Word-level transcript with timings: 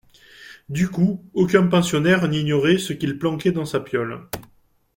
Du 0.67 0.89
coup, 0.89 1.23
aucun 1.35 1.67
pensionnaire 1.67 2.27
n’ignorait 2.27 2.79
ce 2.79 2.91
qu’il 2.91 3.19
planquait 3.19 3.51
dans 3.51 3.67
sa 3.67 3.79
piaule 3.79 4.27